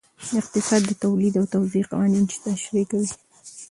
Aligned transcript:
اقتصاد 0.41 0.81
د 0.85 0.91
تولید 1.03 1.33
او 1.39 1.45
توزیع 1.55 1.83
قوانین 1.91 2.25
تشریح 2.47 2.85
کوي. 2.91 3.11